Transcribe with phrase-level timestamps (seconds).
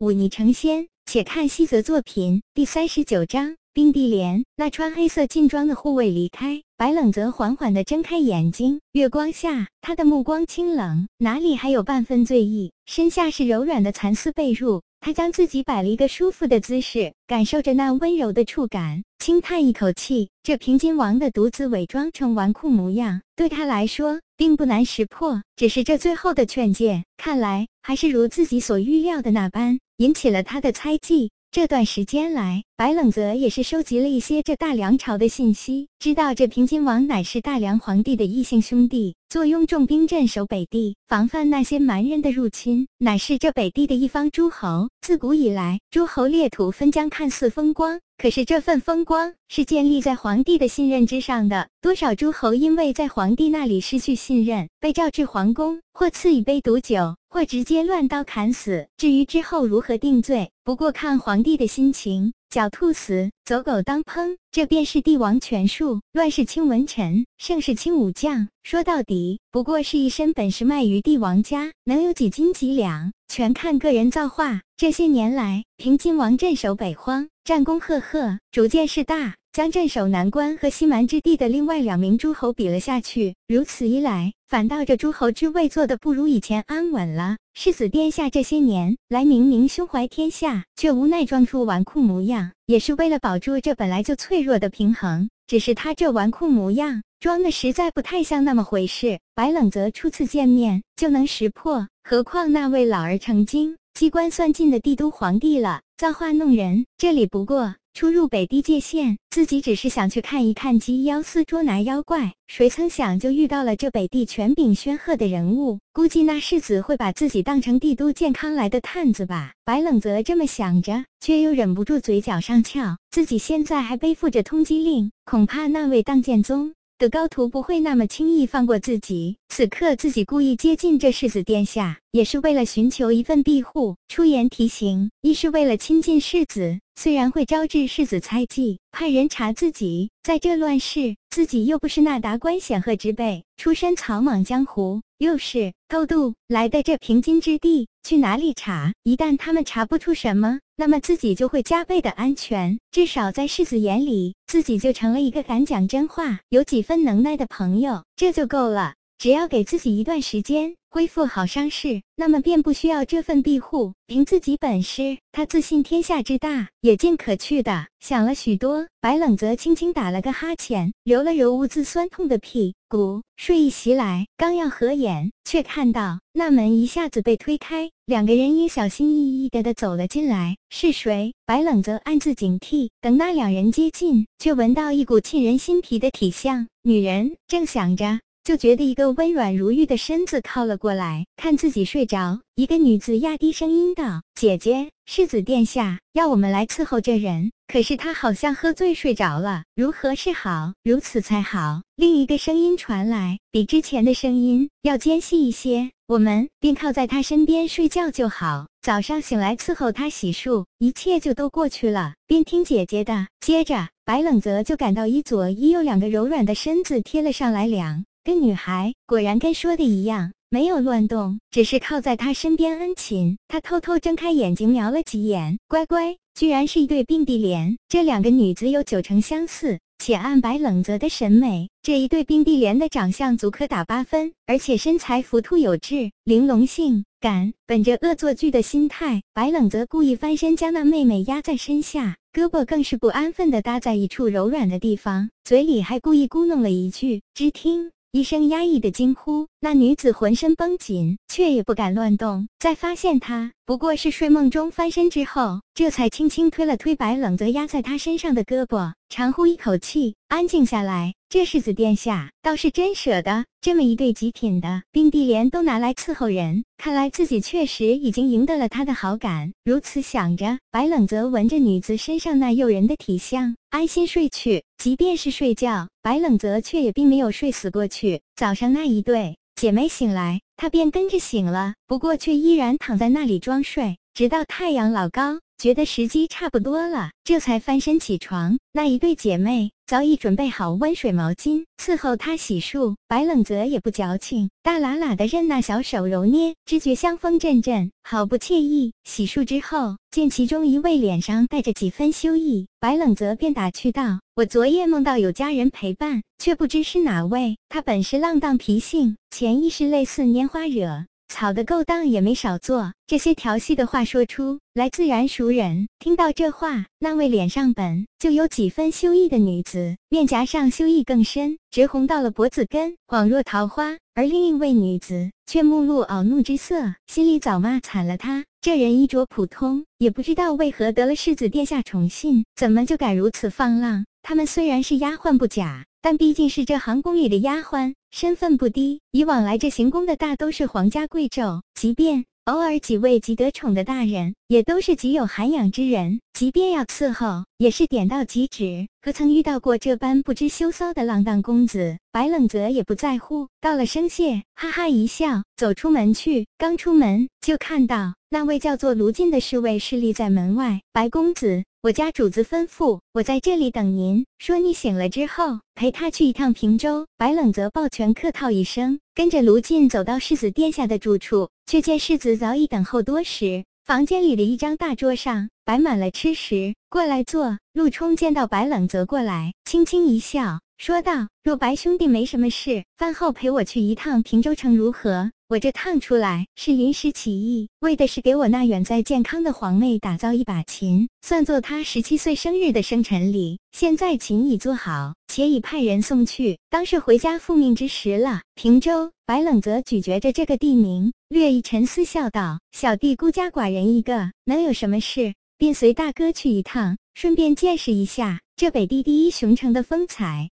[0.00, 0.88] 忤逆成仙。
[1.04, 3.56] 且看西泽作品第三十九章。
[3.72, 8.80] 冰帝莲那穿黑色劲装的护卫离开，白冷泽缓缓地睁开眼睛。
[8.92, 12.72] 月光下，他的目光清冷，哪里还有半分醉意？
[12.86, 20.30] 身下是柔软的蚕丝被褥，他将自己摆了一个舒服的姿势，感受着那温柔的触感，轻叹一口气。
[20.42, 25.40] 这平津王的独自伪装成纨绔模样，对他来说并不难识破。
[25.54, 31.30] 只是这最后的劝诫，看来还是如自己所预料的那般，引起了他的猜忌。
[31.52, 44.88] 这段时间来，白冷泽也是收集了一些这大梁朝的信息，知道这平津王乃是大梁皇帝的异姓兄弟，坐拥重兵镇守北地，防范那些蛮人的入侵，乃是这北地的一方诸侯。
[45.02, 51.66] 自古以来，诸侯列土分疆看似风光，可是这份风光是建立在皇帝的信任之上的。
[51.80, 57.16] 多少诸侯因为在皇帝那里失去信任，被召至皇宫，或赐一杯毒酒。
[57.32, 58.88] 或直接乱刀砍死。
[58.96, 62.32] 至于之后如何定罪，不过看皇帝的心情。
[62.50, 66.00] 狡兔死，走狗当烹，这便是帝王权术。
[66.12, 68.48] 乱世清文臣，盛世清武将。
[68.64, 74.62] 说到底，不过是一身本事卖于帝王家，能有几斤几两，全看个人造化。
[74.76, 79.36] 这些年来，平津王镇守北荒，战功赫赫，逐渐势大。
[79.52, 87.36] 将镇守南关和西蛮之地的另外两名诸侯比了下去，如此一来，反倒这诸侯之位坐的不如以前安稳了。
[87.52, 95.28] 世子殿下这些年来明明胸怀天下，却无奈装出纨绔模样，也是为了保住这本来就脆弱的平衡。
[95.48, 99.18] 只是他这纨绔模样装的实在不太像那么回事。
[99.34, 106.86] 白冷泽初次见面就能识破，何况那位老而成精、机关算尽的帝都皇帝了，造化弄人。
[106.96, 107.74] 这里不过。
[107.92, 115.78] 出入北地界限，自己只是想去看一看鸡妖司捉拿妖怪，谁曾想就遇到了这北地权柄煊赫的人物。
[115.92, 119.52] 估计那世子会把自己当成帝都健康来的探子吧？
[119.64, 122.96] 白冷泽这么想着，却又忍不住嘴角上翘。
[123.10, 126.74] 自己现在还背负着通缉令，恐怕那位荡剑宗。
[127.00, 129.38] 的高徒不会那么轻易放过自己。
[129.48, 133.96] 此刻自己故意接近这世子殿下，也是为了寻求一份庇护。
[134.06, 140.10] 出言提醒，一是为了亲近世子，虽然会招致世子猜忌，派人查自己。
[140.22, 148.92] 在这乱世，自己又不是那达官显赫之辈，出身草莽江湖，又是偷渡来的这平津之地，去哪里查？
[149.04, 152.76] 一旦他们查不出什么，那么自己就会加倍的安全。
[152.90, 158.94] 至少在世子眼里，自己就成了一个敢讲真话、有几分能耐的朋友，这就够了。
[159.16, 160.74] 只要给自己一段时间。
[160.92, 163.92] 恢复好伤势，那么便不需要这份庇护。
[164.08, 167.86] 凭自己本事，他自信天下之大，也尽可去的。
[168.00, 180.56] 想了许多，白冷则轻轻打了个哈欠，揉了揉兀自酸痛的屁股，睡意袭来，刚要合眼，却看到那门一下子被推开，两个人影小心翼翼的的走了进来。
[180.70, 181.32] 是谁？
[181.46, 182.88] 白冷则暗自警惕。
[183.00, 186.66] 等那两人接近，却闻到一股沁人心脾的体香。
[186.82, 188.18] 女人正想着。
[188.42, 192.40] 就觉得一个温软如玉的身子靠了过来，看自己睡着。
[192.54, 200.72] 一个女子压低声音道：“姐姐，世子殿下要我们来伺候这人，可是他好像喝醉睡着了，如何是好？
[200.82, 205.90] 如此才好。”另一个声音传来，比之前的声音要尖细一些。
[206.06, 212.14] 我们便靠在他身边睡觉就好，早上醒来伺候他洗漱，一切就都过去了。
[212.26, 213.28] 边听姐姐的。
[213.40, 218.04] 接着，白冷泽就感到一左一右两个柔软的身子贴了上来，两。
[218.22, 223.38] 跟女孩果然跟说的一样，没有乱动，只是靠在他身边恩寝。
[223.48, 227.78] 他偷偷睁开眼睛，瞄了几眼，乖乖，居然是一对并蒂莲。
[227.88, 237.54] 这两个女子有九成相似，且按白冷泽的审美，这一对并蒂莲的长相足可打八分，而且身材浮凸有致，玲珑性感。
[237.66, 252.48] 本着恶作剧的心态，白冷泽故意翻身，将那妹妹压在身下，胳膊更是不安分地搭在一处柔软的地方，嘴里还故意咕哝了一句：“只听。”一声压抑的惊呼，那女子浑身绷紧，却也不敢乱动。
[252.58, 261.14] 在发现他不过是睡梦中翻身之后，这才轻轻推了推白冷泽压在他身上的胳膊，长呼一口气，安静下来。
[261.30, 269.52] 这世子殿下倒是真舍得，这么一对极品的冰帝莲都拿来伺候人，看来自己确实已经赢得了他的好感。
[269.62, 274.64] 如此想着，白冷泽闻着女子身上那诱人的体香，安心睡去。
[274.76, 278.20] 即便是睡觉，白冷泽却也并没有睡死过去。
[278.34, 288.58] 早上那一对姐妹醒来，他便跟着醒了，不过却依然躺在那里装睡，直到太阳老高，觉得时机差不多了，这才翻身起床。
[288.72, 289.70] 那一对姐妹。
[289.90, 292.94] 早已准备好温水毛巾伺候他洗漱。
[293.08, 298.92] 白冷泽也不矫情，大喇喇的任那小手揉捏，只觉香风阵阵，好不惬意。
[299.02, 307.58] 洗漱之后，见其中一位脸上带着几分羞意，白冷泽便打趣道：“我昨夜梦到有家人陪伴，却不知是哪位。
[307.68, 315.86] 他本是浪荡脾性，潜意识类似拈花惹。”草的勾当也没少做，这些调戏的话说出来自然熟人。
[316.00, 328.44] 听到这话，那位脸上本就有几分羞意的女子，面颊上羞意更深，直红到了脖子根，恍若桃花；而另一位女子却目露恼怒之色，心里早骂惨了他。
[328.60, 334.04] 这人衣着普通，也不知道为何得了世子殿下宠信，怎么就敢如此放浪？
[334.22, 335.86] 他们虽然是丫鬟不假。
[336.02, 339.00] 但毕竟是这行宫里的丫鬟，身份不低。
[339.10, 346.20] 以往来这行宫的大都是皇家贵胄，即便偶尔几位极得宠的大人，也都是极有涵养之人。
[346.32, 348.88] 即便要伺候，也是点到即止。
[349.02, 351.98] 可曾遇到过这般不知羞臊的浪荡公子？
[352.10, 356.46] 白冷泽也不在乎，道了声谢，哈哈一笑，走出门去。
[356.56, 360.80] 刚出门，就看到那位叫做卢进的侍卫侍立在门外。
[360.92, 361.62] 白公子。
[361.82, 367.06] 我家主子吩咐我在这里等您，说你醒了之后陪他去一趟平州。
[367.16, 373.64] 白冷泽抱拳客套一声，跟着卢进走到世子殿下的住处，却见世子早已等候多时。
[373.86, 377.58] 房间里的一张大桌上摆满了吃食，过来坐。
[377.72, 393.58] 陆冲见到白冷泽过来，轻轻一笑，说道：“若白兄弟没什么事，饭后陪我去一趟平州城如何？”我这趟出来是临时起意，为的是给我那远在健康的皇妹打造一把琴，算作她十七岁生日的生辰礼。
[393.72, 398.42] 现在琴已做好，且已派人送去，当是回家复命之时了。
[398.54, 405.34] 平州，白冷泽咀嚼着这个地名，略一沉思，笑道：“小弟孤家寡人一个，能有什么事？
[405.60, 410.48] 便随大哥去一趟，顺便见识一下这北地第一雄城的风采。”